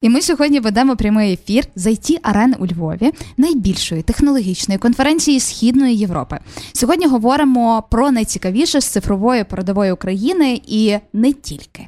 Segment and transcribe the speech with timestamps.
[0.00, 5.96] І ми сьогодні ведемо прямий ефір з it арени у Львові, найбільшої технологічної конференції Східної
[5.96, 6.38] Європи.
[6.72, 11.86] Сьогодні говоримо про найцікавіше з цифрової передової України і не тільки.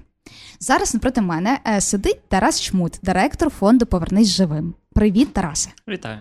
[0.61, 4.75] Зараз напроти мене е, сидить Тарас Чмут, директор фонду Повернись живим.
[4.95, 5.71] Привіт, Тарасе.
[5.89, 6.19] Вітаю.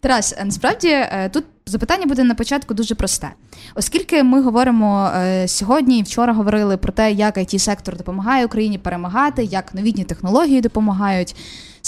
[0.00, 3.30] Тарас, е, насправді е, тут запитання буде на початку дуже просте,
[3.74, 8.78] оскільки ми говоримо е, сьогодні і вчора говорили про те, як it сектор допомагає Україні
[8.78, 11.36] перемагати, як новітні технології допомагають.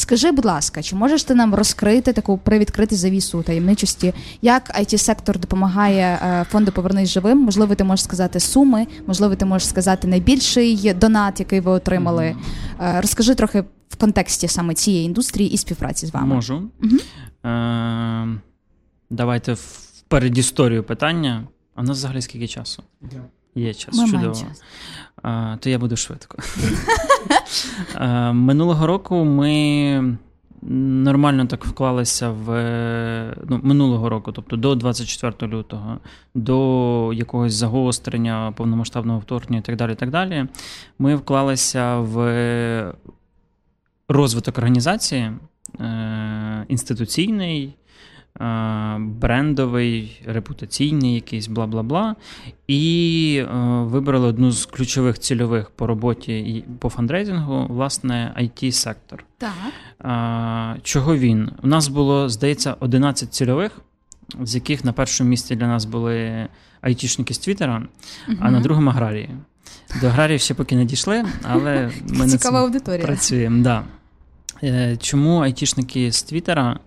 [0.01, 5.39] Скажи, будь ласка, чи можеш ти нам розкрити таку привідкрити завісу таємничості, як it сектор
[5.39, 6.18] допомагає
[6.50, 7.39] фонду Повернись живим?
[7.39, 12.36] Можливо, ти можеш сказати суми, можливо, ти можеш сказати найбільший донат, який ви отримали.
[12.79, 13.00] Mm-hmm.
[13.00, 16.35] Розкажи трохи в контексті саме цієї індустрії і співпраці з вами.
[16.35, 16.62] Можу.
[16.82, 17.51] Угу.
[17.51, 18.29] Е,
[19.11, 21.46] Давайте в передісторію питання.
[21.75, 22.82] А в нас взагалі скільки часу?
[23.54, 24.35] Є час, Ми чудово.
[24.35, 24.62] Час.
[25.23, 26.39] А, То я буду швидко.
[27.95, 30.17] а, минулого року ми
[30.63, 32.47] нормально так вклалися в
[33.48, 35.99] ну, минулого року, тобто до 24 лютого,
[36.35, 39.95] до якогось загострення, повномасштабного вторгнення і так далі.
[39.95, 40.47] так далі.
[40.99, 42.95] Ми вклалися в
[44.09, 45.33] розвиток організації
[45.81, 47.75] е, інституційний.
[48.41, 52.17] Е, брендовий, репутаційний, якийсь бла бла бла.
[52.67, 59.25] І е, вибрали одну з ключових цільових по роботі і по фандрейзингу, власне, it сектор
[59.39, 59.53] Так.
[60.77, 61.51] Е, чого він?
[61.63, 63.81] У нас було, здається, 11 цільових,
[64.43, 66.49] з яких на першому місці для нас були
[66.81, 67.83] айтішники з Твіттера,
[68.29, 68.37] угу.
[68.41, 69.31] а на другому аграрії.
[70.01, 73.07] До аграріїв ще поки не дійшли, але ми Цікава аудиторія.
[73.07, 73.63] працюємо.
[73.63, 73.83] Да.
[74.62, 76.78] Е, чому айтішники з Твіттера,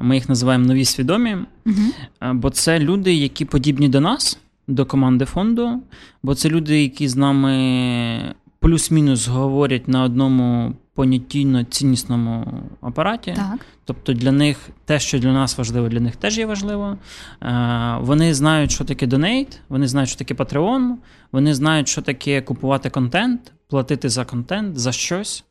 [0.00, 2.32] ми їх називаємо нові свідомі, угу.
[2.34, 4.38] бо це люди, які подібні до нас,
[4.68, 5.82] до команди фонду,
[6.22, 12.46] бо це люди, які з нами плюс-мінус говорять на одному понятійно ціннісному
[12.80, 13.32] апараті.
[13.36, 13.66] Так.
[13.84, 16.96] Тобто для них те, що для нас важливо, для них теж є важливо.
[17.42, 20.94] Е, вони знають, що таке донейт, вони знають, що таке Patreon,
[21.32, 25.44] вони знають, що таке купувати контент, платити за контент, за щось.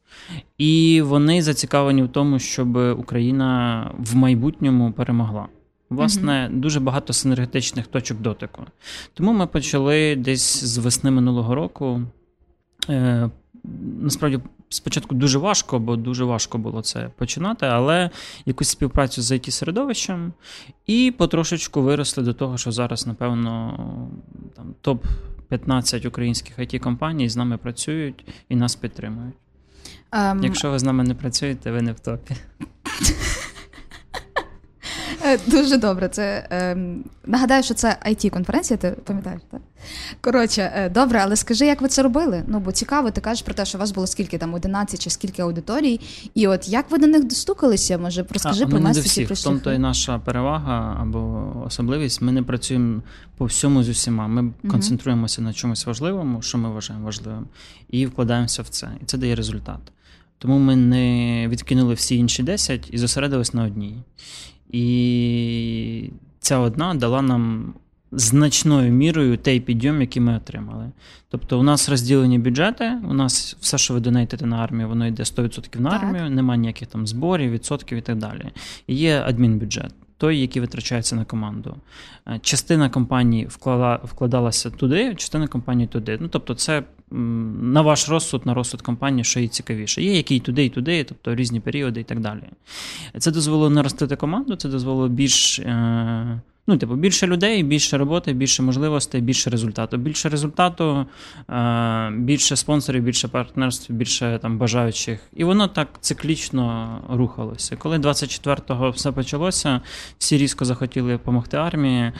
[0.57, 5.47] І вони зацікавлені в тому, щоб Україна в майбутньому перемогла.
[5.89, 8.61] Власне, mm дуже багато синергетичних точок дотику.
[9.13, 12.01] Тому ми почали десь з весни минулого року.
[12.89, 13.29] Е,
[14.01, 18.09] Насправді, спочатку дуже важко, бо дуже важко було це починати, але
[18.45, 20.33] якусь співпрацю з it середовищем
[20.87, 23.79] і потрошечку виросли до того, що зараз, напевно,
[24.55, 29.35] там топ-15 українських it компаній з нами працюють і нас підтримують.
[30.11, 32.35] Um, Якщо ви з нами не працюєте, ви не в топі.
[35.47, 36.09] Дуже добре.
[36.09, 36.77] Це е,
[37.25, 39.61] Нагадаю, що це it конференція ти пам'ятаєш, так?
[40.21, 42.43] Коротше, е, добре, але скажи, як ви це робили?
[42.47, 45.09] Ну, бо цікаво, ти кажеш про те, що у вас було скільки там 11 чи
[45.09, 45.99] скільки аудиторій,
[46.35, 47.97] і от як ви до них достукалися?
[47.97, 52.21] Може, розкажи а, про нас всі В тому то і наша перевага або особливість.
[52.21, 53.01] Ми не працюємо
[53.37, 54.27] по всьому з усіма.
[54.27, 54.53] Ми угу.
[54.71, 57.47] концентруємося на чомусь важливому, що ми вважаємо важливим,
[57.89, 58.89] і вкладаємося в це.
[59.01, 59.79] І це дає результат.
[60.37, 63.97] Тому ми не відкинули всі інші 10 і зосередились на одній.
[64.71, 66.09] І
[66.39, 67.73] ця одна дала нам
[68.11, 70.91] значною мірою той підйом, який ми отримали.
[71.29, 75.23] Тобто, у нас розділені бюджети, у нас все, що ви донейтите на армію, воно йде
[75.23, 76.33] 100% на армію, так.
[76.33, 78.45] немає ніяких там зборів, відсотків і так далі.
[78.87, 81.75] І є адмінбюджет той, який витрачається на команду.
[82.27, 86.17] Е, частина компанії вклала, вкладалася туди, частина компанії туди.
[86.21, 90.01] Ну, Тобто, це на ваш розсуд, на розсуд компанії, що їй цікавіше.
[90.01, 92.43] Є які і туди, і туди, тобто різні періоди і так далі.
[93.17, 95.59] Це дозволило наростити команду, це дозволило більш.
[95.59, 99.97] Е, Ну, типу, більше людей, більше роботи, більше можливостей, більше результату.
[99.97, 101.05] Більше результату,
[101.49, 105.19] е, більше спонсорів, більше партнерств, більше там бажаючих.
[105.33, 107.75] І воно так циклічно рухалося.
[107.75, 109.81] Коли 24-го все почалося,
[110.17, 112.11] всі різко захотіли допомогти армії.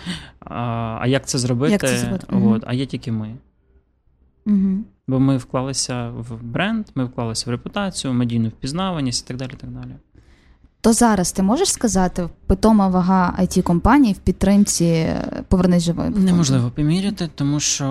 [1.00, 1.72] А як це зробити?
[1.72, 2.25] Як це зробити?
[2.30, 3.35] От, А є тільки ми.
[4.46, 4.78] Угу.
[5.07, 9.52] Бо ми вклалися в бренд, ми вклалися в репутацію, медійну впізнаваність і так далі.
[9.62, 9.91] так далі.
[10.83, 16.13] То зараз ти можеш сказати питома вага it компанії в підтримці е, повернись живим?
[16.25, 17.88] Неможливо поміряти, тому що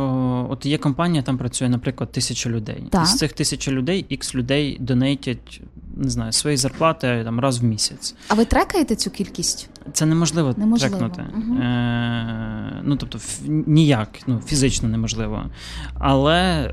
[0.51, 2.85] от є компанія, там працює, наприклад, тисяча людей.
[2.91, 3.07] Так.
[3.07, 5.63] З цих тисячі людей ікс людей донейтять
[5.97, 8.15] не знаю, свої зарплати там раз в місяць.
[8.29, 9.70] А ви трекаєте цю кількість?
[9.93, 10.97] Це неможливо, неможливо.
[10.97, 11.25] трекнути.
[11.37, 11.55] Угу.
[11.59, 15.47] Е, Ну тобто, ніяк, ну фізично неможливо.
[15.95, 16.71] Але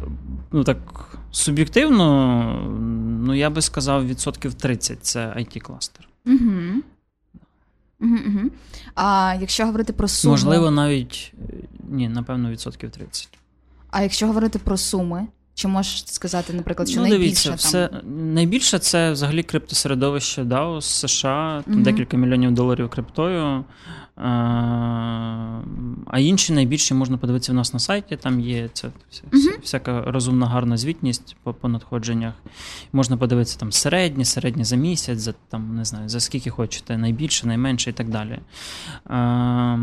[0.52, 0.78] ну так
[1.32, 2.78] суб'єктивно,
[3.26, 6.82] ну я би сказав, відсотків 30 це it кластер Угу.
[8.02, 8.50] Угу, угу.
[8.96, 10.34] А якщо говорити про суму?
[10.34, 11.34] Можливо, навіть
[11.90, 13.30] ні, напевно, відсотків 30.
[13.92, 15.28] А якщо говорити про суми,
[15.58, 17.58] Чи можеш сказати, наприклад, що ну, найбільше дивіться, там?
[17.58, 21.84] все найбільше це взагалі криптосередовище DAO з США, там угу.
[21.84, 23.66] декілька мільйонів доларів криптою.
[24.18, 25.62] А,
[26.08, 28.16] а інші найбільші можна подивитися в нас на сайті.
[28.18, 28.92] Там є вся,
[29.32, 29.54] Мгм.
[29.64, 32.34] всяка розумна гарна звітність по, по надходженнях.
[32.94, 37.48] Можна подивитися там середні, середні за місяць, за там не знаю, за скільки хочете, найбільше,
[37.48, 38.40] найменше і так далі.
[39.06, 39.78] А,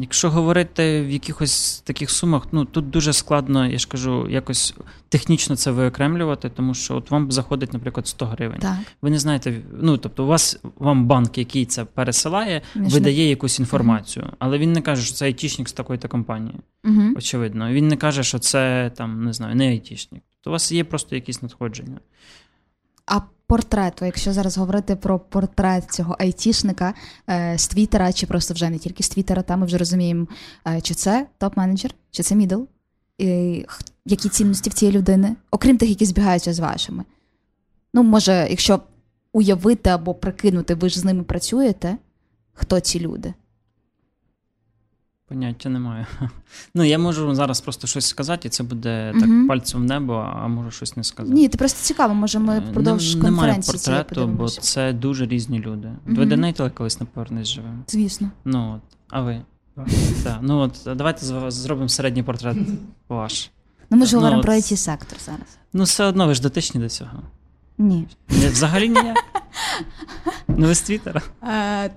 [0.00, 4.74] якщо говорити в якихось таких сумах, ну тут дуже складно, я ж кажу, якось
[5.10, 8.58] технічно це виокремлювати, тому що от вам заходить, наприклад, 100 гривень.
[8.58, 8.78] Так.
[9.02, 13.28] Ви не знаєте, ну тобто, у вас вам банк, який це пересилає, Він ж видає
[13.28, 16.54] якусь інформацію, але він не каже, що це айтішник з такої-то компанії.
[16.84, 17.02] Угу.
[17.16, 17.72] Очевидно.
[17.72, 20.22] Він не каже, що це там не знаю, не айтішник.
[20.40, 22.00] То у вас є просто якісь надходження.
[23.06, 26.94] А портрет, якщо зараз говорити про портрет цього айтішника
[27.30, 30.26] е, з Твіттера, чи просто вже не тільки з Твіттера, там ми вже розуміємо,
[30.66, 32.62] е, чи це топ-менеджер, чи це middle,
[33.18, 33.64] і
[34.04, 37.04] які цінності в цієї людини, окрім тих, які збігаються з вашими.
[37.94, 38.80] Ну, може, якщо
[39.32, 41.96] уявити або прикинути, ви ж з ними працюєте,
[42.52, 43.34] хто ці люди?
[45.28, 46.06] Поняття немає.
[46.74, 50.48] Ну, я можу зараз просто щось сказати, і це буде так пальцем в небо, а
[50.48, 51.34] можу щось не сказати.
[51.34, 54.92] Ні, це просто цікаво, може ми Е, впродовж нем- Немає конференції цієї портрету, бо це
[54.92, 55.88] дуже різні люди.
[56.06, 56.28] Ви Мгм.
[56.28, 57.84] Денейтили колись на повернись живим.
[57.88, 58.30] Звісно.
[58.44, 59.42] Ну от, а ви?
[60.24, 60.38] Так.
[60.42, 62.56] Ну от давайте зробимо середній портрет
[63.08, 63.50] ваш.
[63.90, 65.46] Ну, ми ж Ну, говоримо про it сектор зараз.
[65.72, 67.22] Ну, все одно ви ж дотичні до цього.
[67.78, 68.08] Ні.
[68.28, 69.16] Ні, Взагалі ніяк.
[70.48, 71.22] Ну, ви з Твіттера.
[71.42, 71.90] Е,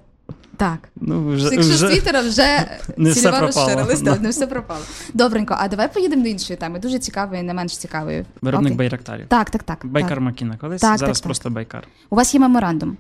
[0.58, 0.90] так.
[0.96, 1.88] Ну, вже, Якщо з вже...
[1.88, 2.68] Твіттера вже
[2.98, 3.66] Не все цільова пропало.
[3.68, 4.16] розширилась, Да.
[4.18, 4.80] не все пропало.
[5.14, 6.80] Добренько, а давай поїдемо до іншої теми.
[6.80, 8.26] Дуже цікавої, не менш цікавої.
[8.42, 8.78] Виробник Окей.
[8.78, 9.28] байрактарів.
[9.28, 9.86] Так, так, так.
[9.86, 10.20] Байкар так.
[10.22, 11.24] Макіна колись, Так, зараз так, так.
[11.28, 11.88] просто байкар.
[12.10, 12.98] У вас є меморандум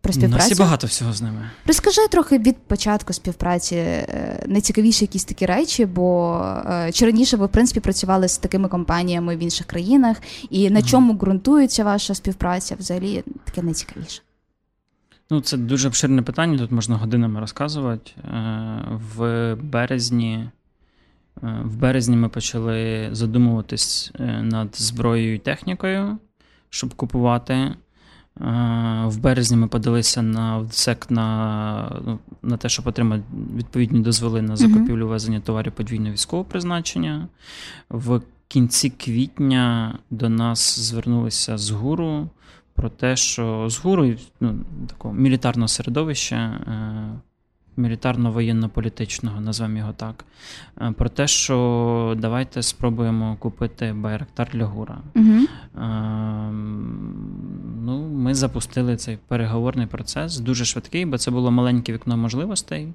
[0.00, 0.48] про У нас співпрацю.
[0.54, 1.50] є багато всього з ними.
[1.66, 6.36] Розкажи трохи від початку співпраці е, найцікавіші якісь такі речі, бо
[6.66, 10.16] е, чи раніше ви в принципі працювали з такими компаніями в інших країнах,
[10.50, 12.76] і на чому ґрунтується ваша співпраця?
[12.78, 14.22] Взагалі таке найцікавіше.
[15.30, 18.10] Ну, це дуже обширне питання, тут можна годинами розказувати.
[18.18, 18.82] Е,
[19.16, 20.50] В березні,
[21.42, 24.12] в березні ми почали задумуватись
[24.42, 26.18] над зброєю і технікою,
[26.70, 27.74] щоб купувати.
[28.40, 33.22] Е, В березні ми подалися на ВСЕК на, ну, на те, щоб отримати
[33.56, 37.28] відповідні дозволи на закупівлю везення товарів подвійного військового призначення.
[37.90, 42.28] В кінці квітня до нас звернулися з гуру
[42.74, 44.54] про те, що з гуру ну,
[44.86, 50.24] такого мілітарного середовища, е, мілітарно-воєнно-політичного, назвемо його так,
[50.80, 54.98] е, про те, що давайте спробуємо купити Байрактар для гура.
[55.14, 55.46] Угу.
[55.84, 57.28] Ем,
[57.88, 62.88] Ну, ми запустили цей переговорний процес, дуже швидкий, бо це було маленьке вікно можливостей.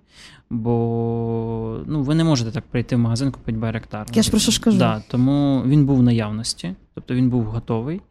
[0.49, 4.07] Бо ну, ви не можете так прийти в магазин купити Байрактар.
[4.13, 4.77] Я ж про що ж кажу.
[4.77, 8.01] Да, тому він був в наявності, тобто він був готовий.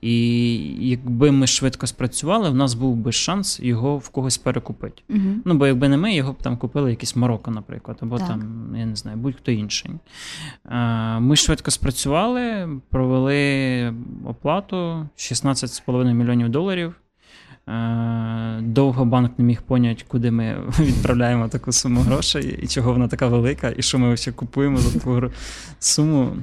[0.00, 0.56] І
[0.88, 5.02] якби ми швидко спрацювали, в нас був би шанс його в когось перекупити.
[5.10, 5.20] Угу.
[5.44, 8.28] Ну, бо якби не ми, його б там купили якийсь Марокко, наприклад, або Так.
[8.28, 9.90] там, я не знаю, будь-хто інший.
[11.18, 16.61] Ми швидко спрацювали, провели оплату 16,5 мільйонів доларів.
[17.68, 23.08] Е, Довго банк не міг поняти, куди ми відправляємо таку суму грошей, і чого вона
[23.08, 25.22] така велика, і що ми ще купуємо за таку
[25.78, 26.36] суму.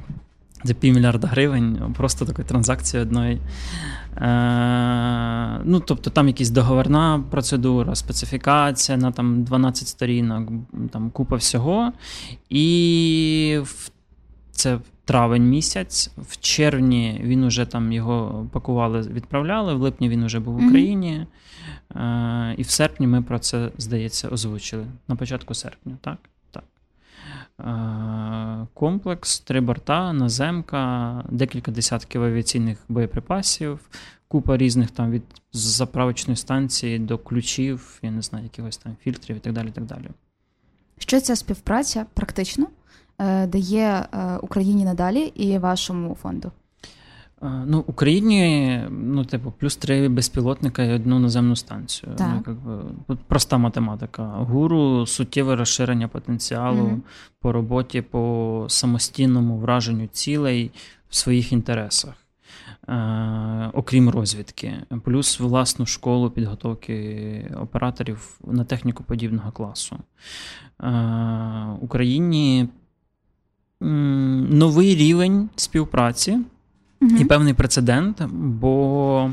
[0.63, 3.41] За півмільярда гривень, просто такої транзакції одної.
[4.17, 10.49] Е, ну, тобто там якась договорна процедура, специфікація на там 12 сторінок,
[10.91, 11.91] там купа всього.
[12.49, 13.91] І в,
[14.59, 16.11] це травень місяць.
[16.17, 20.67] В червні він уже там його пакували, відправляли, в липні він вже був в.
[20.67, 21.25] Україні.
[21.95, 24.85] Е, і в серпні ми про це, здається, озвучили.
[25.07, 26.17] На початку серпня, так?
[26.51, 26.63] Так.
[27.59, 33.79] Е, комплекс, три борта, наземка, декілька десятків авіаційних боєприпасів,
[34.27, 35.23] купа різних там від
[35.53, 39.67] заправочної станції до ключів, я не знаю, якихось там фільтрів і так далі.
[39.67, 40.09] І так далі.
[40.97, 42.67] Що ця співпраця практично
[43.47, 46.51] дає е, Україні надалі і вашому фонду?
[47.43, 52.11] Е, Ну, Україні, ну, типу, плюс три безпілотника і одну наземну станцію.
[52.17, 52.27] Так.
[52.29, 54.23] Ну, як би, тут проста математика.
[54.23, 57.03] Гуру суттєве розширення потенціалу Мгм.
[57.41, 60.71] по роботі по самостійному враженню цілей
[61.09, 62.13] в своїх інтересах.
[62.89, 64.73] Е, окрім розвідки,
[65.03, 69.97] плюс власну школу підготовки операторів на техніку подібного класу.
[70.83, 72.67] Е, Україні
[73.81, 76.37] новий рівень співпраці
[77.01, 77.17] Мгм.
[77.17, 79.31] і певний прецедент, бо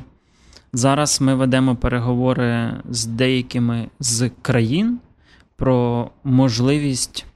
[0.72, 4.98] зараз ми ведемо переговори з деякими з країн
[5.56, 7.26] про можливість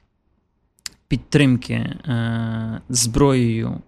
[1.09, 3.81] підтримки е, зброєю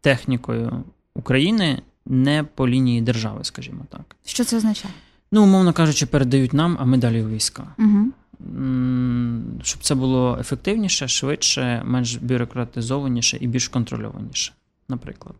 [0.00, 4.16] технікою України не по лінії держави, скажімо так.
[4.24, 4.94] Що це означає?
[5.32, 7.66] Ну, умовно кажучи, передають нам, а ми далі війська.
[7.78, 8.06] Угу.
[9.62, 14.52] Щоб це було ефективніше, швидше, менш бюрократизованіше і більш контрольованіше,
[14.88, 15.34] наприклад.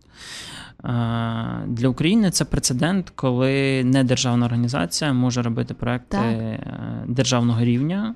[1.66, 6.16] Для України це прецедент, коли не державна організація може робити проекти
[6.64, 7.10] так.
[7.10, 8.14] державного рівня.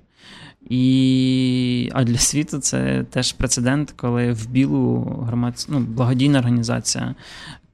[0.69, 5.69] І, А для світу це теж прецедент, коли в білу громадсь...
[5.69, 7.15] ну, благодійна організація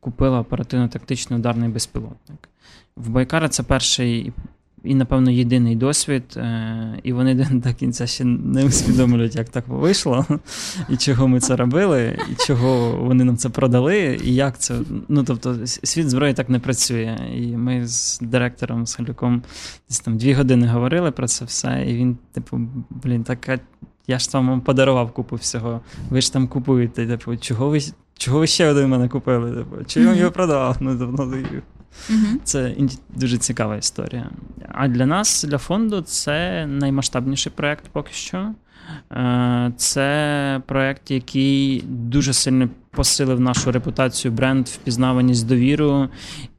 [0.00, 2.48] купила оперативно-тактичний ударний безпілотник.
[2.96, 4.32] В Байкара це перший
[4.86, 10.26] і, напевно, єдиний досвід, е, і вони до кінця ще не усвідомлюють, як так вийшло,
[10.88, 14.74] і чого ми це робили, і чого вони нам це продали, і як це.
[15.08, 17.18] Ну, тобто, світ зброї так не працює.
[17.34, 19.42] І ми з директором з Халюком
[19.88, 23.58] десь там дві години говорили про це все, і він, типу, блін, така.
[24.08, 25.80] Я ж вам подарував купу всього.
[26.10, 27.06] Ви ж там купуєте.
[27.06, 27.80] Типу, чого ви
[28.18, 29.52] чого ви ще один мене купили?
[29.52, 30.76] Типу, чи я його продав?
[30.80, 31.36] Ну, тобто,
[32.10, 32.40] Угу.
[32.44, 32.74] Це
[33.16, 34.30] дуже цікава історія.
[34.68, 38.54] А для нас, для фонду, це наймасштабніший проєкт поки що.
[39.12, 46.08] Е, це проєкт, який дуже сильно посилив нашу репутацію, бренд, впізнаваність, довіру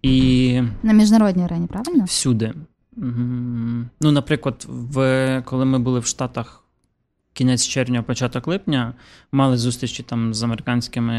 [0.02, 2.04] і на міжнародній арені, правильно?
[2.04, 2.54] Всюди.
[4.02, 6.64] Ну, наприклад, в, коли ми були в Штатах
[7.34, 8.94] кінець червня, початок липня,
[9.32, 11.14] мали зустрічі там з американськими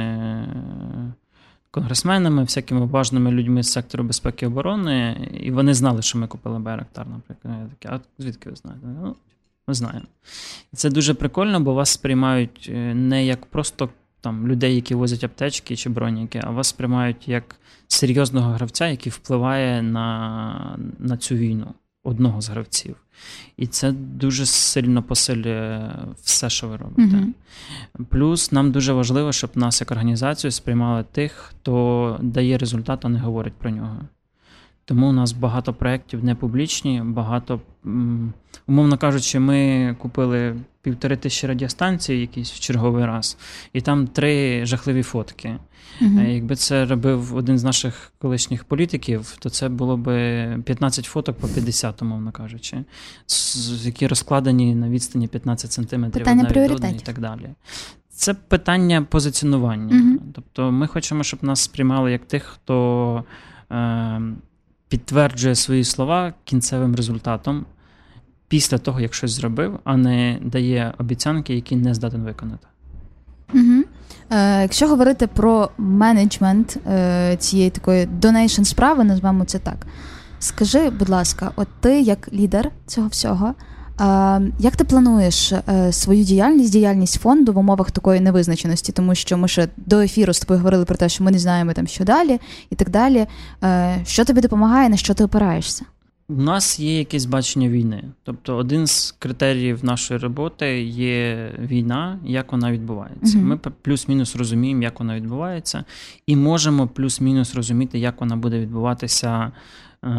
[1.71, 6.59] конгресменами, всякими важними людьми з сектору безпеки і оборони, і вони знали, що ми купили
[6.59, 7.55] Байрактар, наприклад.
[7.61, 8.87] Я такі, а звідки ви знаєте?
[8.87, 9.17] Ну,
[9.69, 10.07] Ми знаємо.
[10.75, 13.89] Це дуже прикольно, бо вас сприймають е, не як просто
[14.21, 17.57] там людей, які возять аптечки чи броніки, а вас сприймають як
[17.89, 22.97] серйозного гравця, який впливає на, на цю війну одного з гравців.
[23.57, 25.90] І це дуже сильно посилює
[26.23, 27.02] все, що ви робите.
[27.02, 28.05] Mm-hmm.
[28.09, 33.19] Плюс нам дуже важливо, щоб нас як організацію сприймали тих, хто дає результат, а не
[33.19, 34.00] говорить про нього.
[34.85, 37.61] Тому у нас багато проєктів не публічні, багато,
[38.67, 40.57] умовно кажучи, ми купили
[40.88, 43.37] півтори тисячі радіостанцій якийсь в черговий раз,
[43.73, 45.59] і там три жахливі фотки.
[46.00, 46.21] Угу.
[46.21, 50.04] Якби це робив один з наших колишніх політиків, то це було б
[50.64, 52.85] 15 фоток по 50, умовно кажучи,
[53.83, 56.26] які розкладені на відстані 15 сантиметрів
[56.71, 57.50] одна і так далі.
[58.11, 59.97] Це питання позиціонування.
[59.97, 60.18] Угу.
[60.35, 63.25] Тобто ми хочемо, щоб нас сприймали як тих, хто
[63.73, 64.21] е,
[64.88, 67.66] підтверджує свої слова кінцевим результатом
[68.49, 72.67] після того, як щось зробив, а не дає обіцянки, які не здатен виконати.
[73.55, 73.83] Угу.
[74.31, 79.87] Е, Якщо говорити про менеджмент е, цієї такої donation справи, назвемо це так.
[80.38, 83.55] Скажи, будь ласка, от ти як лідер цього всього,
[84.00, 88.93] е, як ти плануєш е, свою діяльність, діяльність фонду в умовах такої невизначеності?
[88.93, 91.73] Тому що ми ще до ефіру з тобою говорили про те, що ми не знаємо
[91.73, 92.40] там, що далі,
[92.71, 93.26] і так далі.
[93.64, 95.85] Е, Що тобі допомагає, на що ти опираєшся?
[96.31, 98.05] У нас є якесь бачення війни.
[98.23, 103.39] Тобто, один з критеріїв нашої роботи є війна, як вона відбувається.
[103.39, 103.43] Uh-huh.
[103.43, 105.85] Ми плюс-мінус розуміємо, як вона відбувається,
[106.27, 109.53] і можемо плюс-мінус розуміти, як вона буде відбуватися
[110.05, 110.11] е,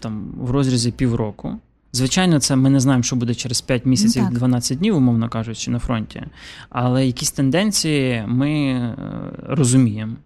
[0.00, 1.58] там в розрізі півроку.
[1.92, 5.70] Звичайно, це ми не знаємо, що буде через 5 місяців, ну, 12 днів, умовно кажучи,
[5.70, 6.22] на фронті.
[6.70, 8.94] Але якісь тенденції ми е,
[9.42, 10.16] розуміємо.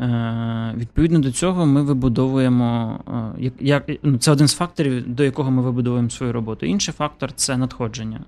[0.00, 3.00] Е, відповідно до цього, ми вибудовуємо
[3.40, 6.66] е, як, ну, це один з факторів, до якого ми вибудовуємо свою роботу.
[6.66, 8.20] Інший фактор це надходження.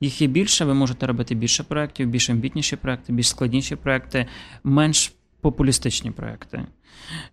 [0.00, 4.26] Їх є більше, ви можете робити більше проєктів, більш амбітніші проєкти, більш складніші проєкти,
[4.64, 6.64] менш популістичні проєкти.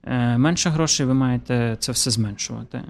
[0.03, 2.81] Е, менше грошей ви маєте це все зменшувати.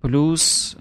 [0.00, 0.76] Плюс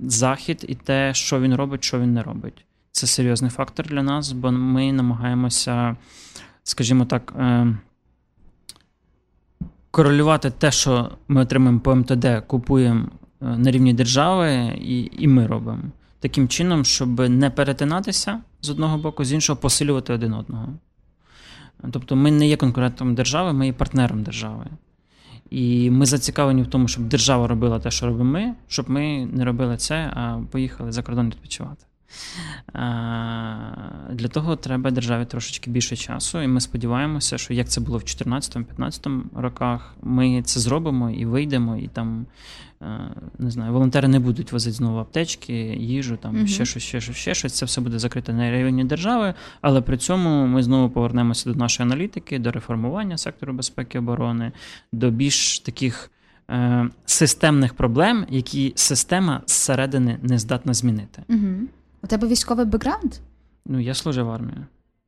[0.00, 2.64] захід і те, що він робить, що він не робить.
[2.94, 5.96] Це серйозний фактор для нас, бо ми намагаємося
[6.64, 7.76] скажімо так, е,
[9.90, 13.06] корелювати те, що ми отримуємо по МТД, купуємо
[13.42, 15.82] е, на рівні держави, і, і ми робимо.
[16.20, 20.68] Таким чином, щоб не перетинатися з одного боку, з іншого посилювати один одного.
[21.90, 24.66] Тобто ми не є конкурентом держави, ми є партнером держави.
[25.50, 29.44] І ми зацікавлені в тому, щоб держава робила те, що робимо ми, щоб ми не
[29.44, 31.86] робили це, а поїхали за кордон відпочивати.
[34.10, 38.02] Для того треба державі трошечки більше часу, і ми сподіваємося, що як це було в
[38.02, 42.26] 2014-2015 роках, ми це зробимо і вийдемо, і там
[43.38, 47.16] не знаю, волонтери не будуть возити знову аптечки, їжу, там uh ще щось, ще щось,
[47.16, 47.52] ще щось.
[47.52, 51.88] Це все буде закрите на районі держави, але при цьому ми знову повернемося до нашої
[51.88, 54.52] аналітики, до реформування сектору безпеки і оборони,
[54.92, 56.10] до більш таких.
[56.50, 61.22] Е, системних проблем, які система зсередини не здатна змінити.
[61.28, 61.54] Угу.
[62.04, 63.14] У тебе військовий бекграунд?
[63.66, 64.58] Ну, я служив в армії.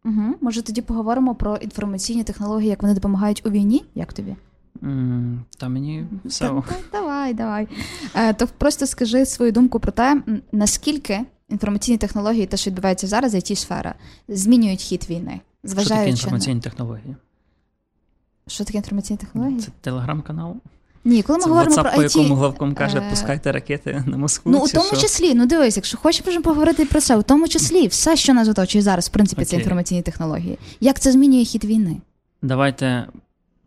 [0.05, 0.35] Угу.
[0.41, 3.85] Може, тоді поговоримо про інформаційні технології, як вони допомагають у війні?
[3.95, 4.37] Як тобі?
[4.83, 6.49] Mm, та мені все.
[6.49, 6.63] Та,
[6.93, 7.69] давай, давай.
[8.15, 10.23] Е, То просто скажи свою думку про те,
[10.53, 13.95] наскільки інформаційні технології, те, що відбувається зараз, it сфера,
[14.29, 15.41] змінюють хід війни.
[15.65, 16.61] Зважаючи Що таке інформаційні на...
[16.61, 17.17] технології?
[18.47, 19.61] Що таке інформаційні технології?
[19.61, 20.57] Це телеграм-канал.
[21.07, 23.11] Ні, коли ми Це говоримо WhatsApp, про IT, по якому главком каже, е...
[23.11, 24.53] пускайте ракети на Москву.
[24.53, 24.97] Ну, у тому що?
[24.97, 28.49] числі, ну дивись, якщо хочеш, можемо поговорити про це, у тому числі все, що нас
[28.49, 29.45] оточує зараз, в принципі, okay.
[29.45, 30.59] це інформаційні технології.
[30.81, 31.97] Як це змінює хід війни?
[32.43, 33.07] Давайте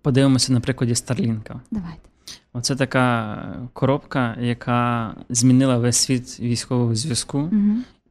[0.01, 1.61] подивимося на прикладі Старлінка.
[1.71, 1.99] Давайте.
[2.53, 7.49] Оце така коробка, яка змінила весь світ військового зв'язку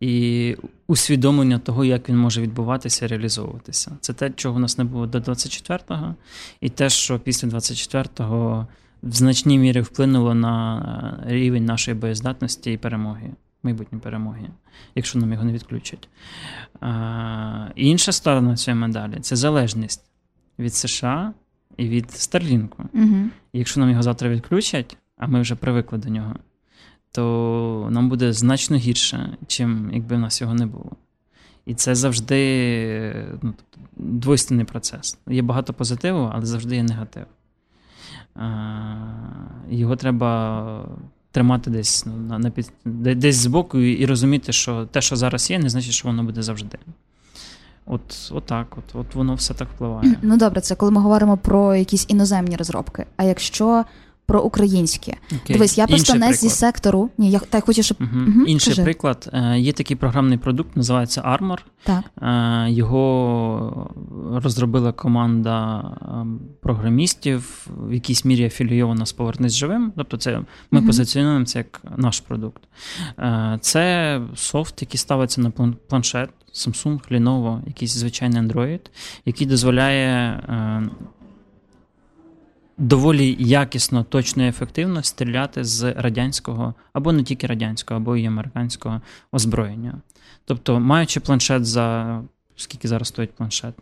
[0.00, 0.56] і
[0.87, 3.97] усвідомлення того, як він може відбуватися і реалізовуватися.
[4.00, 6.14] Це те, чого в нас не було до 24-го,
[6.61, 8.66] і те, що після 24-го
[9.02, 13.31] в значній мірі вплинуло на рівень нашої боєздатності і перемоги,
[13.62, 14.50] майбутньої перемоги,
[14.95, 16.09] якщо нам його не відключать.
[16.81, 20.05] А, Інша сторона цієї медалі це залежність
[20.59, 21.33] від США
[21.76, 22.85] і від Старлінку.
[22.95, 23.17] Угу.
[23.52, 26.35] якщо нам його завтра відключать, а ми вже привикли до нього,
[27.12, 30.93] то нам буде значно гірше, чим якби в нас його не було.
[31.67, 35.19] І це завжди ну, тобто, двойственний процес.
[35.28, 37.26] Є багато позитиву, але завжди є негатив.
[38.38, 38.49] А,
[39.71, 40.85] Його треба
[41.30, 42.52] тримати десь ну, на, на,
[43.14, 46.78] десь збоку і розуміти, що те, що зараз є, не значить, що воно буде завжди.
[47.87, 50.18] От от так, от, от воно все так впливає.
[50.23, 53.07] Ну добре, це коли ми говоримо про якісь іноземні розробки.
[53.16, 53.85] А якщо
[54.28, 55.16] про українське.
[55.32, 55.52] Okay.
[55.52, 57.11] Дивись, я просто не зі сектору.
[57.18, 58.20] Ні, я так хочу, щоб угу.
[58.28, 58.82] Угу, інший кажи.
[58.82, 59.30] приклад.
[59.32, 61.58] Е, є такий програмний продукт, називається Armor.
[61.82, 62.04] Так.
[62.23, 63.90] Е, його
[64.42, 69.92] розробила команда ем, програмістів, в якійсь мірі афілійована з «Повернись живим.
[69.97, 70.87] Тобто, це ми угу.
[70.87, 72.62] позиціонуємо це як наш продукт.
[73.18, 75.50] Е, це софт, який ставиться на
[75.88, 76.30] планшет.
[76.54, 78.80] Samsung, Lenovo, якийсь звичайний Android,
[79.25, 80.40] який дозволяє
[82.78, 89.00] доволі якісно, точно і ефективно стріляти з радянського або не тільки радянського, або і американського
[89.32, 89.95] озброєння.
[90.45, 92.21] Тобто, маючи планшет за
[92.56, 93.75] скільки зараз стоїть планшет?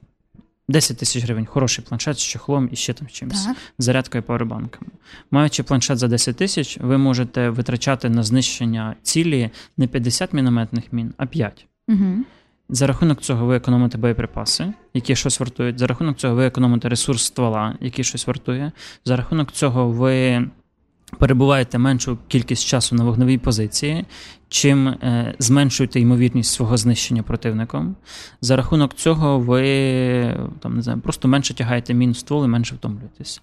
[0.68, 3.56] 10 тисяч гривень, хороший планшет з чехлом і ще там чимось, так.
[3.78, 4.90] зарядкою і пауербанками.
[5.30, 11.14] Маючи планшет за 10 тисяч, ви можете витрачати на знищення цілі не 50 мінометних мін,
[11.16, 11.66] а 5.
[11.88, 12.24] Угу.
[12.68, 15.78] За рахунок цього ви економите боєприпаси, які щось вартують.
[15.78, 18.72] За рахунок цього ви економите ресурс ствола, який щось вартує.
[19.04, 20.46] За рахунок цього ви
[21.18, 24.04] перебуваєте меншу кількість часу на вогневій позиції,
[24.48, 27.96] чим е, зменшуєте ймовірність свого знищення противником.
[28.40, 29.68] За рахунок цього ви
[30.60, 33.42] там, не знаю, просто менше тягаєте мін в ствол і менше втомлюєтесь.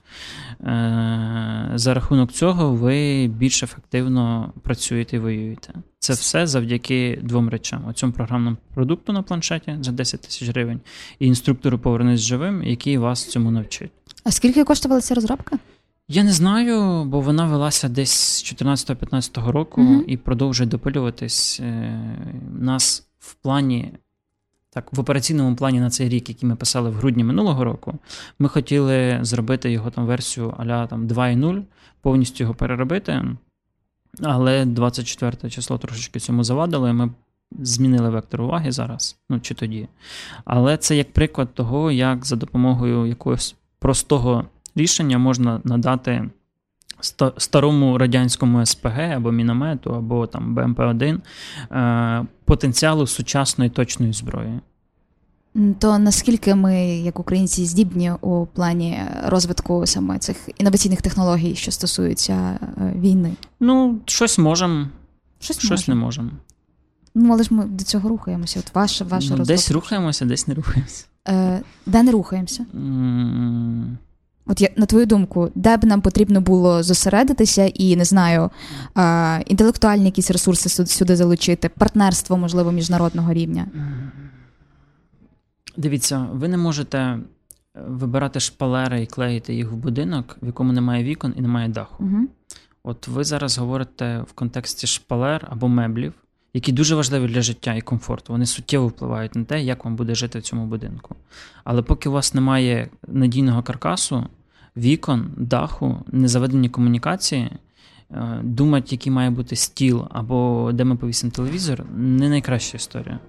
[0.61, 5.73] Е, За рахунок цього ви більш ефективно працюєте і воюєте.
[5.99, 10.79] Це все завдяки двом речам: оцьому програмному продукту на планшеті за 10 тисяч гривень
[11.19, 13.91] і інструктору повернись живим, який вас цьому навчить.
[14.23, 15.57] А скільки коштувала ця розробка?
[16.07, 20.03] Я не знаю, бо вона велася десь з 14-15 року mm-hmm.
[20.07, 21.59] і продовжує допилюватись.
[21.59, 21.99] Е,
[22.59, 23.93] нас в плані,
[24.69, 27.93] так, в операційному плані на цей рік, який ми писали в грудні минулого року,
[28.39, 31.63] ми хотіли зробити його там версію аля там 2.0,
[32.01, 33.23] повністю його переробити.
[34.21, 37.09] Але 24 число трошечки цьому завадило, ми
[37.59, 39.87] змінили вектор уваги зараз, ну чи тоді.
[40.45, 46.29] Але це як приклад того, як за допомогою якогось простого рішення можна надати
[47.37, 51.19] старому радянському СПГ або міномету, або там БМП-1
[51.71, 54.59] е, потенціалу сучасної точної зброї.
[55.79, 62.33] То наскільки ми, як українці, здібні у плані розвитку саме цих інноваційних технологій, що стосуються
[62.33, 63.33] е, війни?
[63.59, 64.87] Ну, щось можемо,
[65.39, 66.29] щось, щось не можемо.
[67.15, 68.59] Ну, але ж ми до цього рухаємося.
[68.59, 71.05] От ваша ваша ну, Десь рухаємося, десь не рухаємося.
[71.27, 72.65] Е, Де не рухаємося?
[72.75, 73.95] Mm.
[74.45, 78.49] От я на твою думку, де б нам потрібно було зосередитися і не знаю,
[78.97, 83.65] е, інтелектуальні якісь ресурси сюди залучити, партнерство, можливо, міжнародного рівня?
[85.77, 87.19] Дивіться, ви не можете е,
[87.87, 92.03] вибирати шпалери і клеїти їх в будинок, в якому немає вікон і немає даху.
[92.03, 92.27] Угу.
[92.83, 96.13] От ви зараз говорите в контексті шпалер або меблів,
[96.53, 98.33] які дуже важливі для життя і комфорту.
[98.33, 101.15] Вони суттєво впливають на те, як вам буде жити в цьому будинку.
[101.63, 104.27] Але поки у вас немає надійного каркасу,
[104.77, 107.49] вікон, даху, незаведені комунікації,
[108.11, 113.19] е, думати, який має бути стіл або де ми повісимо телевізор, не найкраща історія.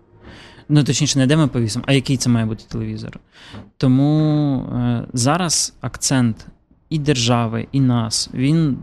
[0.69, 3.21] Ну, точніше, не де ми повісимо, а який це має бути телевізор.
[3.77, 6.47] Тому е, зараз акцент
[6.91, 8.79] і держави, і нас, він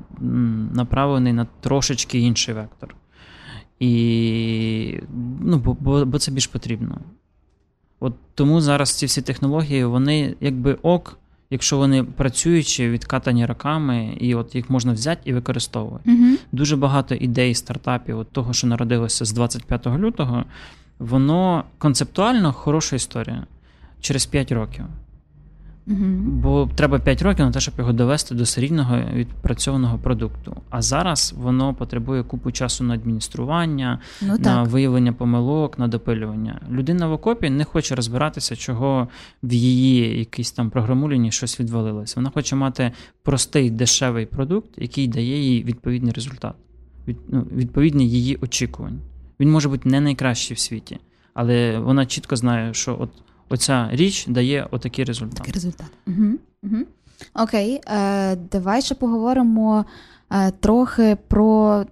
[0.74, 2.96] направлений на трошечки інший вектор.
[3.82, 5.00] І
[5.42, 6.98] ну, бо, бо, бо це більш потрібно.
[8.00, 11.18] От тому зараз ці всі технології, вони якби ок,
[11.50, 16.12] якщо вони працюючі, відкатані роками, і от їх можна взяти і використовувати.
[16.12, 16.38] Угу.
[16.52, 20.44] Дуже багато ідей стартапів, от того, що народилося з 25 лютого,
[21.00, 23.48] воно концептуально хороша історія
[24.02, 24.86] через 5 років.
[25.88, 26.06] Угу.
[26.26, 30.62] Бо треба 5 років на те, щоб його довести до серійного відпрацьованого продукту.
[30.70, 36.62] А зараз воно потребує купу часу на адміністрування, Ну на виявлення помилок, на допилювання.
[36.72, 39.08] Людина в окопі не хоче розбиратися, чого
[39.44, 42.16] в її якійсь там програмуліні щось відвалилось.
[42.16, 42.92] Вона хоче мати
[43.24, 46.54] простий дешевий продукт, який дає їй відповідний результат,
[47.08, 49.00] від, ну, відповідний її очікувань.
[49.40, 51.00] Він може бути не найкращий в світі,
[51.34, 53.10] але вона чітко знає, що от
[53.52, 55.38] оця річ дає отакий результат.
[55.38, 55.88] Такий результат.
[56.08, 56.26] Угу.
[56.64, 56.78] Угу.
[57.34, 59.86] Окей, е, давай ще поговоримо
[60.32, 61.86] е, трохи про.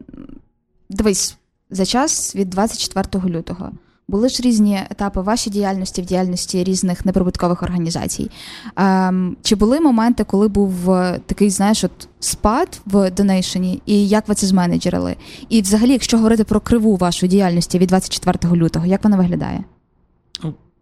[0.89, 1.37] Дивись,
[1.69, 3.71] за час від 24 лютого
[4.09, 8.31] були ж різні етапи вашої діяльності в діяльності різних неприбуткових організацій.
[8.75, 14.27] Ем, чи були моменти, коли був е, такий, знаєш, от спад в донейшені, і як
[14.27, 15.15] ви це зменеджерили?
[15.49, 19.63] І взагалі, якщо говорити про криву вашої діяльності від 24 лютого, як вона виглядає?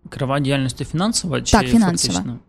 [0.09, 2.13] Крива діяльності фінансова чи Так, фінансова.
[2.13, 2.39] фактично?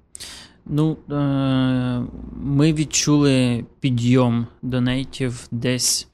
[0.67, 2.03] Ну, е-
[2.43, 6.09] ми відчули підйом донейтів десь.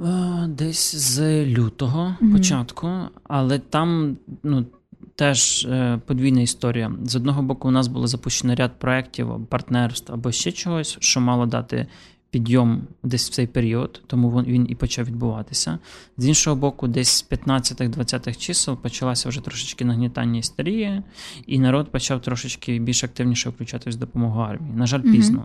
[0.00, 2.32] е, Десь з лютого Мгм.
[2.32, 2.90] початку,
[3.24, 4.66] але там ну,
[5.14, 6.92] теж е, подвійна історія.
[7.04, 11.46] З одного боку, у нас було запущено ряд проєктів, партнерств або ще чогось, що мало
[11.46, 11.86] дати
[12.36, 15.78] підйом десь в цей період, тому він, і почав відбуватися.
[16.18, 21.02] З іншого боку, десь з 15-20-х чисел почалася вже трошечки нагнітання істерії,
[21.46, 24.74] і народ почав трошечки більш активніше включатись в допомогу армії.
[24.76, 25.44] На жаль, пізно.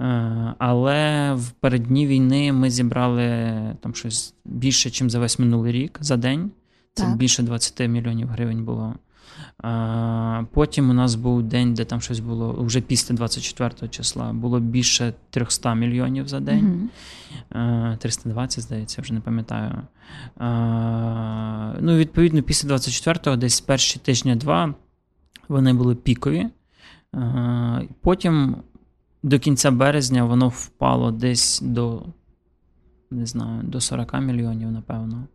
[0.00, 3.26] Е, Але в переддні війни ми зібрали
[3.80, 6.50] там щось більше, ніж за весь минулий рік за день.
[6.94, 7.16] Це Так.
[7.16, 8.94] більше 20 мільйонів гривень було.
[10.52, 14.32] Потім у нас був день, де там щось було вже після 24 числа.
[14.32, 16.90] Було більше 300 мільйонів за день.
[17.54, 19.82] Е, 320, здається, вже не пам'ятаю.
[21.80, 24.74] Ну, відповідно, після 24-го, десь перші тижня-два,
[25.48, 26.46] вони були пікові.
[28.00, 28.56] Потім
[29.22, 32.02] до кінця березня воно впало десь до,
[33.10, 35.26] не знаю, до 40 мільйонів, напевно.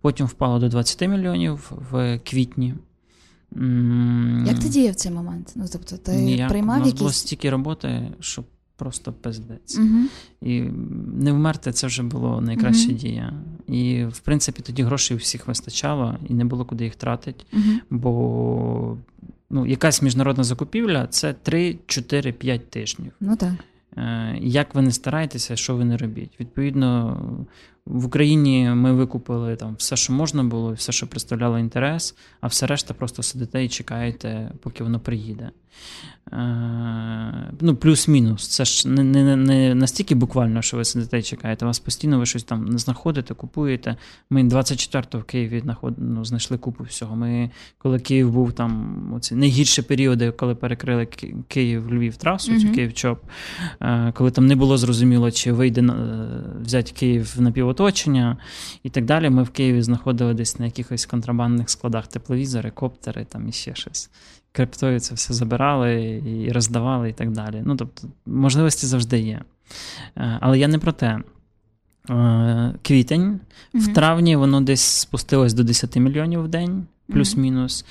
[0.00, 2.74] Потім впало до 20 мільйонів в квітні.
[4.46, 5.52] Як ти діяв цей момент?
[5.54, 6.48] Ну, тобто, ти ніяк.
[6.48, 8.44] приймав У нас було стільки роботи, що
[8.76, 9.78] просто пиздець.
[9.78, 9.98] Угу.
[10.42, 10.60] І
[11.14, 12.96] не вмерти це вже було найкраща Мгм.
[12.96, 13.32] дія.
[13.68, 17.44] І, в принципі, тоді грошей всіх вистачало, і не було куди їх тратити.
[17.52, 17.62] Угу.
[17.90, 18.96] Бо
[19.50, 23.12] ну, якась міжнародна закупівля це 3, 4, 5 тижнів.
[23.20, 23.52] Ну так.
[23.96, 26.30] Е, Як ви не стараєтеся, що ви не робіть?
[26.40, 27.20] Відповідно,
[27.86, 32.66] в Україні ми викупили там все, що можна було, все, що представляло інтерес, а все
[32.66, 35.50] решта просто сидите і чекаєте, поки воно приїде.
[36.32, 38.48] Е, Ну, плюс-мінус.
[38.48, 41.66] Це ж не, не, не настільки буквально, що ви сидите і чекаєте.
[41.66, 43.96] Вас постійно ви щось там знаходите, купуєте.
[44.30, 45.94] Ми 24-го в Києві знаход...
[45.98, 47.16] ну, знайшли купу всього.
[47.16, 51.06] Ми, коли Київ був там, оці найгірші періоди, коли перекрили
[51.48, 52.60] Київ-Львів трасу, Мгм.
[52.60, 53.18] цю Київ-Чоп,
[53.80, 55.94] е, коли там не було зрозуміло, чи вийде е,
[56.62, 58.36] взяти Київ на півоточення
[58.82, 59.30] і так далі.
[59.30, 64.10] Ми в Києві знаходили десь на якихось контрабандних складах тепловізори, коптери там і ще щось.
[64.52, 67.62] Криптою це все забирали і роздавали, і так далі.
[67.64, 69.40] Ну, тобто, можливості завжди є.
[70.16, 71.18] Е, Але я не про те.
[72.10, 73.40] Е, Квітень.
[73.74, 77.84] В травні воно десь спустилось до 10 мільйонів в день, плюс-мінус.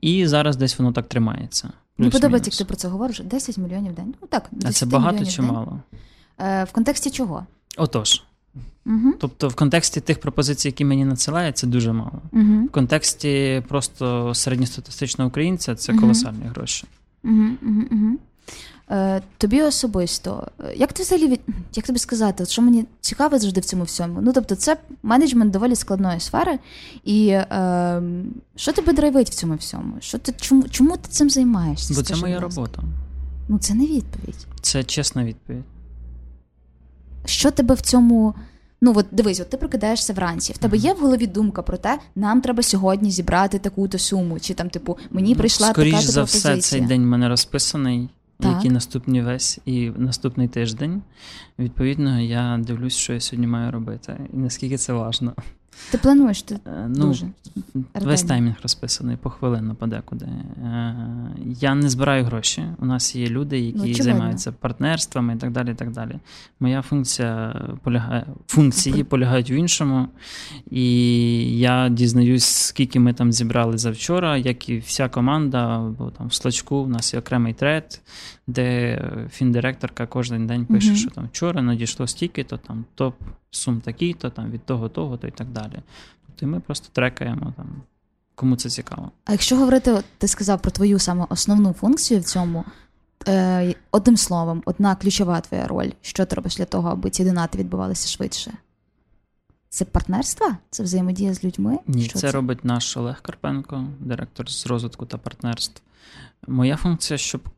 [0.00, 1.70] І зараз десь воно так тримається.
[1.98, 3.20] Мені подобається, як ти про це говориш.
[3.20, 4.14] 10 мільйонів в день.
[4.22, 5.80] Ну так, А це багато чи мало?
[6.38, 7.46] Е, в контексті чого?
[7.76, 8.22] Отож.
[8.86, 9.14] Угу.
[9.18, 12.22] Тобто, в контексті тих пропозицій, які мені надсилають, це дуже мало.
[12.32, 12.64] Угу.
[12.64, 16.84] В контексті просто середньостатистичного українця це колосальні гроші.
[17.24, 18.18] Угу, угу, угу.
[18.90, 21.40] Е, тобі особисто, як ти взагалі від...
[21.74, 24.20] як тобі сказати, що мені цікаво завжди в цьому всьому?
[24.22, 26.58] Ну тобто, це менеджмент доволі складної сфери,
[27.04, 28.02] і е,
[28.56, 29.94] що тебе драйвить в цьому всьому?
[30.00, 31.94] Що ти чому, чому ти цим займаєшся?
[31.94, 32.82] Бо це моя робота.
[33.48, 34.46] Ну це не відповідь.
[34.60, 35.64] Це чесна відповідь.
[37.28, 38.34] Що тебе в цьому?
[38.80, 40.52] Ну от дивись, от ти прокидаєшся вранці.
[40.52, 44.54] В тебе є в голові думка про те, нам треба сьогодні зібрати таку-то суму, чи
[44.54, 46.54] там, типу, мені прийшла Ну, Скоріш така за пропозиція.
[46.54, 48.08] все, цей день в мене розписаний,
[48.40, 48.52] Так.
[48.54, 51.02] який наступний весь і наступний тиждень.
[51.58, 55.32] Відповідно, я дивлюсь, що я сьогодні маю робити, і наскільки це важно.
[55.90, 57.26] Ти плануєш ти Е, ну, дуже
[57.94, 60.24] Весь таймінг розписаний похвилинно подекуди.
[60.24, 60.96] Е,
[61.46, 62.64] Я не збираю гроші.
[62.78, 65.70] У нас є люди, які Ну, займаються партнерствами і так далі.
[65.70, 66.18] і так далі.
[66.60, 70.08] Моя функція полягає, функції полягають в іншому.
[70.70, 76.34] І я дізнаюсь, скільки ми там зібрали завчора, як і вся команда, бо там в
[76.34, 78.00] слачку у нас є окремий тред,
[78.46, 78.98] де
[79.32, 80.96] фіндиректорка кожен день пише, Мгм.
[80.96, 83.14] що там вчора надійшло стільки, то там топ
[83.50, 85.82] сум такий, то там від того, того, то і так далі.
[86.26, 87.82] Тобто ми просто трекаємо там,
[88.34, 89.10] кому це цікаво.
[89.24, 92.64] А якщо говорити, ти сказав про твою саме основну функцію в цьому,
[93.28, 97.58] е, одним словом, одна ключова твоя роль, що ти робиш для того, аби ці донати
[97.58, 98.52] відбувалися швидше?
[99.68, 100.46] Це партнерство?
[100.70, 101.78] Це взаємодія з людьми?
[101.86, 105.82] Ні, що це, робить наш Олег Карпенко, директор з розвитку та партнерств.
[106.46, 107.48] Моя функція, щоб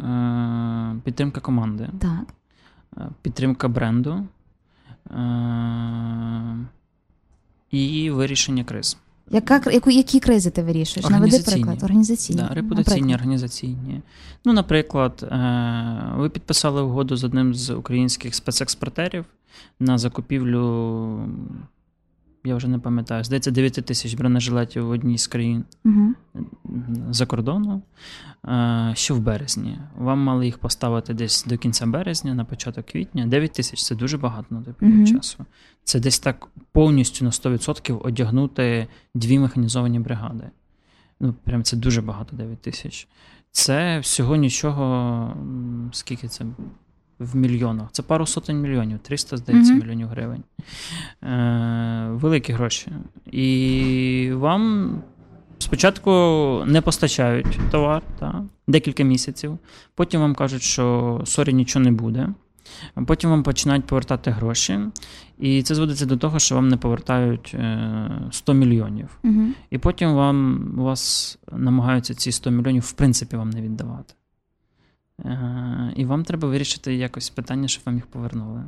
[0.00, 2.20] е, підтримка команди, Так.
[2.98, 4.26] е, підтримка бренду
[7.70, 8.96] і вирішення криз.
[9.30, 11.10] Яка, яку, які кризи ти вирішуєш?
[11.10, 11.82] Наведи приклад.
[11.82, 12.40] Організаційні.
[12.40, 13.20] Да, репутаційні, Наприклад.
[13.20, 14.00] організаційні.
[14.44, 19.24] Ну, наприклад, е, ви підписали угоду з одним з українських спецекспортерів
[19.80, 21.28] на закупівлю,
[22.44, 26.14] я вже не пам'ятаю, здається, 9 тисяч бронежилетів в одній з країн Угу.
[27.10, 27.82] за кордону.
[28.48, 29.78] е, Ще в березні.
[29.96, 33.26] Вам мали їх поставити десь до кінця березня, на початок квітня.
[33.26, 35.06] 9 тисяч це дуже багато на той період Мгм.
[35.06, 35.44] часу.
[35.84, 40.44] Це десь так повністю на 100% одягнути дві механізовані бригади.
[41.20, 43.08] Ну, прям це дуже багато 9 тисяч.
[43.50, 45.36] Це всього нічого,
[45.92, 46.44] скільки це
[47.18, 47.88] в мільйонах.
[47.92, 49.82] Це пару сотень мільйонів, 300, здається, Мгм.
[49.82, 50.42] мільйонів гривень.
[51.22, 52.92] Е, великі гроші.
[53.30, 54.92] І вам
[55.58, 56.10] спочатку
[56.66, 59.58] не постачають товар та, декілька місяців,
[59.94, 62.28] потім вам кажуть, що sorry, нічого не буде.
[63.06, 64.78] Потім вам починають повертати гроші,
[65.38, 69.18] і це зводиться до того, що вам не повертають е, 100 мільйонів.
[69.24, 69.42] Угу.
[69.70, 74.14] І потім вам у вас намагаються ці 100 мільйонів в принципі вам не віддавати.
[75.20, 78.64] Е, І вам треба вирішити якось питання, щоб вам їх повернули.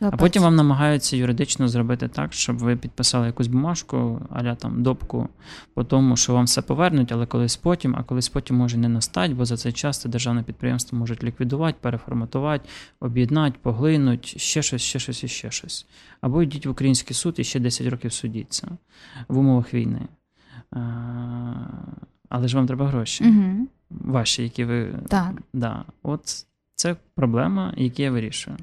[0.00, 5.28] А потім вам намагаються юридично зробити так, щоб ви підписали якусь бумажку, аля там допку
[5.74, 9.34] по тому, що вам все повернуть, але колись потім, а колись потім може не настати,
[9.34, 12.68] бо за цей час це державне підприємство можуть ліквідувати, переформатувати,
[13.00, 15.86] об'єднати, поглинуть, ще щось, ще щось і ще щось.
[16.20, 18.68] Або йдіть в український суд і ще 10 років судіться
[19.28, 20.00] в умовах війни.
[22.28, 23.66] Але ж вам треба гроші, Угу.
[23.90, 24.94] ваші, які ви.
[25.08, 25.32] Так.
[25.52, 25.84] Да.
[26.02, 28.56] От це проблема, які я вирішую.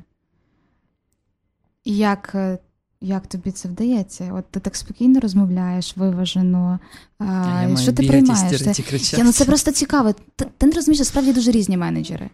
[1.86, 2.58] Як, е,
[3.02, 4.34] як тобі це вдається?
[4.34, 6.80] От ти так спокійно розмовляєш, виважено.
[7.18, 8.62] А, я маю що ти приймаєш?
[8.62, 10.14] Це, я, ну це просто цікаво.
[10.36, 12.30] Ти, ти не розумієш, що справді дуже різні менеджери.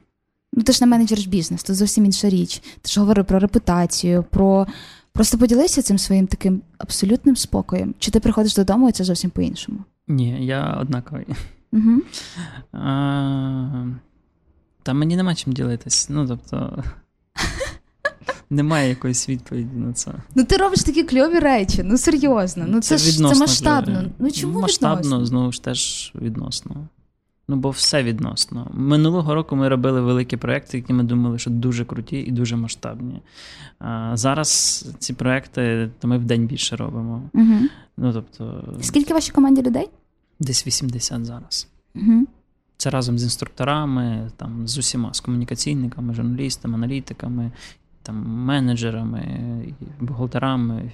[0.54, 2.62] Ну, ти ж не менеджер ж бізнес, це зовсім інша річ.
[2.82, 4.68] Ти ж говорив про репутацію, про.
[5.14, 7.96] Просто поділися цим своїм таким абсолютним спокоєм.
[8.00, 9.80] Чи ти приходиш додому і це зовсім по-іншому?
[10.08, 11.26] Ні, я однаковий.
[11.74, 12.02] Угу.
[12.74, 13.86] А,
[14.84, 16.10] Та мені нема чим ділитись.
[16.10, 16.84] Ну, тобто,
[18.50, 20.12] немає якоїсь відповіді на це.
[20.36, 22.66] Ну ти робиш такі кльові речі, ну серйозно.
[22.68, 23.96] Ну це, ж це масштабно.
[23.96, 24.12] кльові.
[24.20, 25.26] Ну чому масштабно, відносно?
[25.26, 26.88] знову ж теж відносно.
[27.48, 28.72] Ну, бо все відносно.
[28.74, 33.22] Минулого року ми робили великі проекти, які ми думали, що дуже круті і дуже масштабні.
[33.80, 37.30] А зараз ці проекти то ми в день більше робимо.
[37.34, 37.56] Угу.
[37.98, 39.90] Ну, тобто, Скільки в вашій команді людей?
[40.42, 41.68] десь 80 зараз.
[41.96, 42.28] Угу.
[42.78, 47.52] Це разом з інструкторами, там, з усіма, з комунікаційниками, журналістами, аналітиками,
[48.04, 49.24] там, менеджерами,
[50.00, 50.92] бухгалтерами,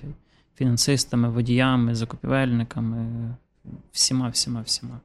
[0.56, 3.08] фінансистами, водіями, закупівельниками,
[3.92, 5.00] всіма, всіма, всіма.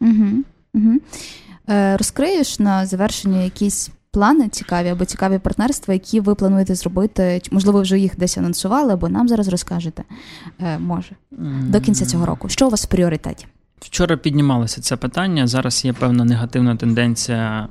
[0.00, 0.44] Угу.
[0.76, 0.94] Угу.
[1.68, 7.42] Е, розкриєш на завершення якісь плани цікаві або цікаві партнерства, які ви плануєте зробити?
[7.50, 10.02] Можливо, вже їх десь анонсували, або нам зараз розкажете.
[10.60, 11.10] Е, може,
[11.62, 12.48] до кінця цього року.
[12.48, 13.46] Що у вас в пріоритеті?
[13.80, 15.46] Вчора піднімалося це питання.
[15.46, 17.68] Зараз є певна негативна тенденція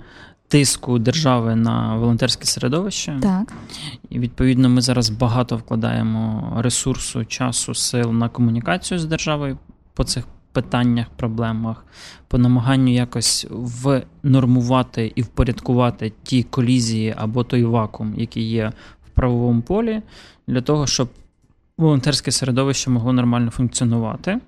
[0.47, 3.19] тиску держави на волонтерське середовище.
[3.21, 3.53] Так.
[4.09, 9.57] І відповідно ми зараз багато вкладаємо ресурсу, часу, сил на комунікацію з державою
[9.93, 10.23] по цих
[10.55, 11.85] питаннях, проблемах,
[12.27, 13.47] по намаганню якось
[14.23, 18.71] внормувати і впорядкувати ті колізії або той вакуум, який є
[19.05, 20.01] в правовому полі,
[20.47, 21.09] для того, щоб
[21.77, 24.39] волонтерське середовище могло нормально функціонувати.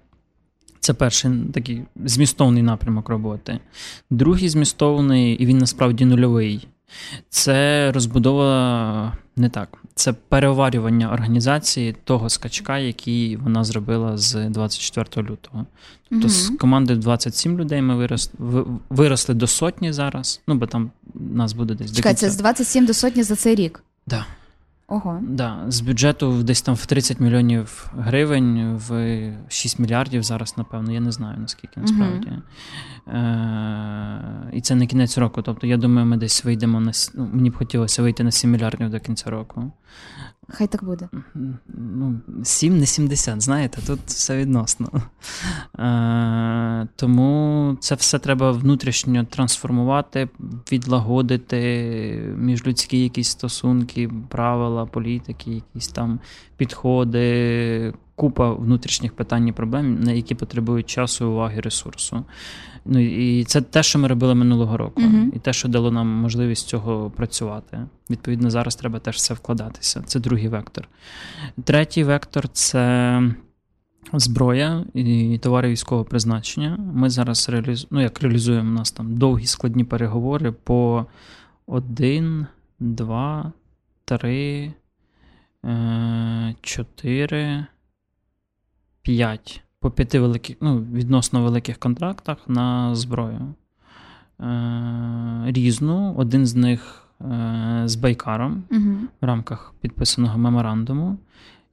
[0.79, 3.59] Це перший такий змістовний напрямок роботи.
[4.09, 6.67] Другий змістовний, і він насправді нульовий.
[7.29, 9.77] Це розбудова не так.
[9.95, 15.65] Це переварювання організації того скачка, який вона зробила з 24 лютого.
[16.09, 18.31] Тобто з команди 27 людей ми вирос,
[18.89, 20.41] виросли до сотні зараз.
[20.47, 22.25] Ну, бо там нас буде десь до Чекай, кінця.
[22.25, 23.83] це з 27 до сотні за цей рік.
[24.07, 24.25] Да.
[24.89, 25.19] Ого.
[25.21, 30.99] Да, З бюджету десь там в 30 мільйонів гривень, в 6 мільярдів зараз, напевно, я
[30.99, 32.31] не знаю наскільки насправді.
[33.07, 33.15] Uh-huh.
[33.15, 35.41] Е- І це не кінець року.
[35.41, 38.89] Тобто, я думаю, ми десь вийдемо на ну, мені б хотілося вийти на 7 мільярдів
[38.89, 39.71] до кінця року.
[40.49, 41.09] Хай так буде.
[41.67, 44.89] Ну, 7 не 70, знаєте, тут все відносно.
[45.79, 50.29] Е, Тому це все треба внутрішньо трансформувати,
[50.71, 51.57] відлагодити
[52.37, 56.19] міжлюдські якісь стосунки, правила, політики, якісь там
[56.57, 62.23] підходи, купа внутрішніх питань і проблем, на які потребують часу, уваги, ресурсу.
[62.85, 65.35] Ну і це те, що ми робили минулого року, uh-huh.
[65.35, 67.79] і те, що дало нам можливість цього працювати.
[68.09, 70.01] Відповідно, зараз треба теж все вкладатися.
[70.01, 70.89] Це другий вектор.
[71.63, 73.21] Третій вектор це.
[74.13, 76.77] Зброя і товари військового призначення.
[76.93, 81.05] Ми зараз реалізуємо, ну як реалізуємо у нас там довгі складні переговори по
[81.65, 82.47] один,
[82.79, 83.51] два,
[84.05, 84.73] три,
[85.65, 86.55] е,
[89.07, 93.53] чотири, п'ять по п'яти великих, ну, відносно великих контрактах на зброю.
[94.39, 96.13] Е, Різну.
[96.17, 98.95] Один з них е, з Байкаром угу.
[99.21, 101.17] в рамках підписаного меморандуму.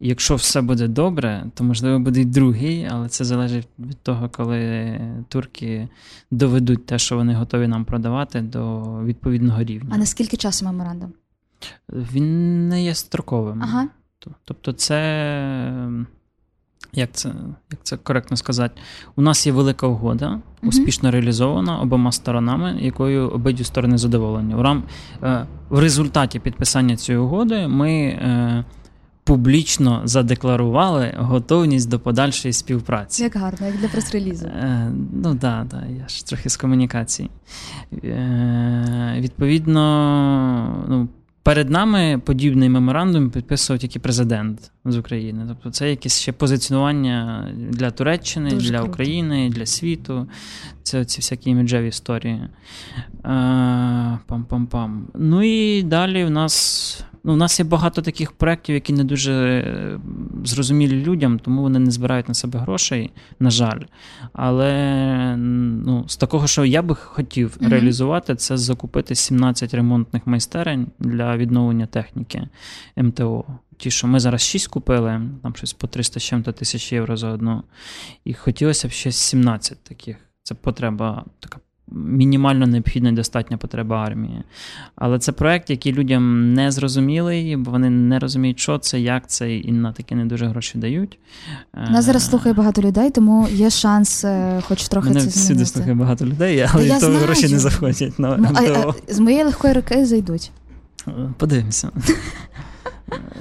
[0.01, 4.29] І якщо все буде добре, то можливо буде й другий, але це залежить від того,
[4.29, 5.89] коли турки
[6.31, 9.91] доведуть те, що вони готові нам продавати, до відповідного рівня.
[9.95, 11.13] А наскільки часу меморандум?
[11.89, 13.63] Він не є строковим.
[13.63, 13.89] Ага.
[14.45, 14.95] Тобто, це
[16.95, 17.29] як це
[17.71, 18.81] як це коректно сказати,
[19.17, 24.55] у нас є велика угода, успішно реалізована обома сторонами, якою обидві сторони задоволені.
[24.55, 24.83] В рам,
[25.23, 28.65] е, в результаті підписання цієї угоди ми е,
[29.25, 33.23] публічно задекларували готовність до подальшої співпраці.
[33.23, 34.47] Як гарно, як для прес-релізу.
[34.47, 37.31] Е, ну так, да, да, я ж трохи з комунікації.
[38.05, 41.09] Е, Відповідно, ну.
[41.45, 45.45] Перед нами подібний меморандум підписував тільки президент з України.
[45.49, 48.93] Тобто це якесь ще позиціонування для Туреччини, Дуже для круто.
[48.93, 50.27] України, для світу.
[50.83, 52.41] Це ці всякі іміджеві історії.
[54.29, 55.01] Пам-пам-пам.
[55.15, 59.33] Ну і далі в нас Ну, У нас є багато таких проєктів, які не дуже
[59.33, 60.01] е,
[60.45, 63.11] зрозумілі людям, тому вони не збирають на себе грошей,
[63.41, 63.81] на жаль.
[64.33, 67.69] Але ну, з такого, що я би хотів mm-hmm.
[67.69, 72.49] реалізувати, це закупити 17 ремонтних майстерень для відновлення техніки
[72.97, 73.45] МТО.
[73.77, 77.29] Ті, що ми зараз 6 купили, там щось по 300 з чим-то тисяч євро за
[77.29, 77.63] одну.
[78.25, 80.17] І хотілося б ще 17 таких.
[80.43, 81.59] Це потреба така
[81.93, 84.43] мінімально необхідна і достатня потреба армії.
[84.97, 89.57] Але це проект, який людям не зрозумілий, бо вони не розуміють, що це, як це,
[89.57, 91.19] і на таке не дуже гроші дають.
[91.91, 95.55] Нас зараз слухає багато людей, тому є шанс, е, хоч трохи Мене це змінити.
[95.55, 98.19] всюди слухає багато людей, але від того гроші не заходять.
[98.19, 100.51] на ну, а, а, З моєї легкої руки зайдуть.
[101.39, 101.91] Подивимося.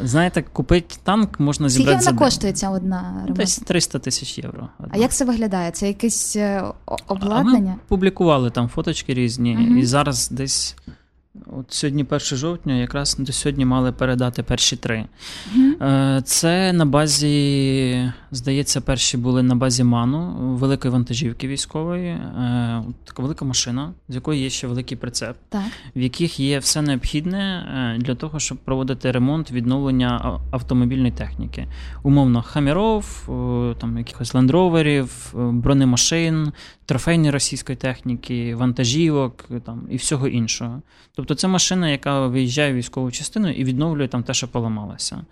[0.04, 2.00] Знаєте, купити танк можна зібрати.
[2.00, 3.34] Скільки вона коштує ця одна ремонт?
[3.34, 4.70] Десь 300 тисяч євро.
[4.80, 4.92] Одна.
[4.94, 5.72] А як це виглядає?
[5.72, 6.64] Це якесь е,
[7.08, 7.72] обладнання?
[7.72, 9.76] А ми Публікували там фоточки різні, угу.
[9.76, 10.76] і зараз десь
[11.36, 15.06] От Сьогодні 1 жовтня, якраз до сьогодні мали передати перші три.
[15.56, 16.22] Mm-hmm.
[16.22, 23.46] Це на базі, здається, перші були на базі Ману, великої вантажівки військової, е, така велика
[23.46, 25.62] машина, з якої є ще великий прицеп, так.
[25.96, 27.68] в яких є все необхідне
[27.98, 31.68] е, для того, щоб проводити ремонт, відновлення автомобільної техніки.
[32.04, 33.24] Умовно, хаміров,
[33.80, 36.52] там якихось лендроверів, бронемашин,
[36.94, 40.82] трофейної російської техніки, вантажівок там, і всього іншого.
[41.16, 45.26] Тобто це машина, яка виїжджає в військову частину і відновлює там те, що поламалося.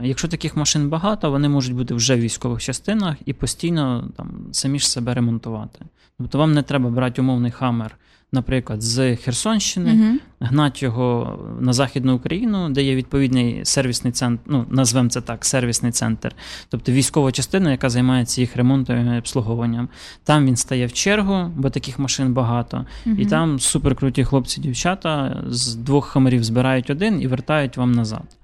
[0.00, 4.78] Якщо таких машин багато, вони можуть бути вже в військових частинах і постійно там самі
[4.78, 5.84] ж себе ремонтувати.
[6.18, 7.96] Тобто вам не треба брати умовний хамер
[8.32, 14.66] наприклад, з Херсонщини, uh гнати його на Західну Україну, де є відповідний сервісний центр, ну
[14.70, 16.34] назвемо це так, сервісний центр,
[16.68, 19.88] тобто військова частина, яка займається їх ремонтом і обслуговуванням.
[20.24, 22.86] Там він стає в чергу, бо таких машин багато.
[23.06, 28.36] uh І там суперкруті хлопці-дівчата з двох хамерів збирають один і вертають вам назад.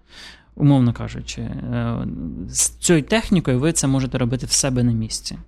[0.57, 1.97] Умовно кажучи, е,
[2.49, 5.39] з цією технікою ви це можете робити в себе на місці.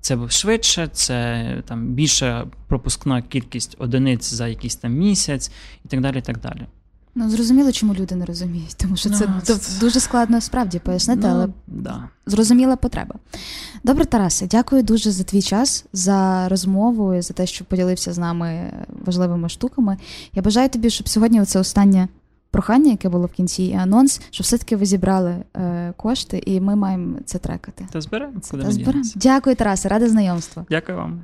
[0.00, 5.50] Це швидше, це там більша пропускна кількість одиниць за якийсь там місяць
[5.84, 6.18] і так далі.
[6.18, 6.66] і так далі.
[7.20, 11.22] Ну, зрозуміло, чому люди не розуміють, тому що це, no, це дуже складно справді пояснити,
[11.22, 12.08] no, але да.
[12.26, 13.14] зрозуміла потреба.
[13.84, 18.18] Добре, Тарасе, дякую дуже за твій час, за розмову і за те, що поділився з
[18.18, 18.72] нами
[19.04, 19.96] важливими штуками.
[20.34, 22.08] Я бажаю тобі, щоб сьогодні це останнє
[22.50, 26.76] прохання, яке було в кінці, і анонс, що все-таки ви зібрали е, кошти, і ми
[26.76, 27.86] маємо це трекати.
[27.92, 28.32] Та зберемо.
[28.50, 29.04] Та зберемо.
[29.16, 30.66] Дякую, Тарасе, рада знайомства.
[30.70, 31.20] Дякую вам.